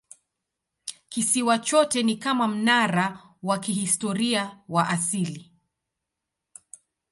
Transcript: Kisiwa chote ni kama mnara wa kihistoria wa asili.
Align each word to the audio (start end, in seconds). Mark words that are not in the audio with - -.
Kisiwa 1.09 1.59
chote 1.59 2.03
ni 2.03 2.17
kama 2.17 2.47
mnara 2.47 3.23
wa 3.43 3.59
kihistoria 3.59 4.59
wa 4.69 4.89
asili. 4.89 5.51